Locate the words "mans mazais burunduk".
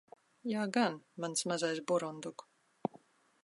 1.25-2.49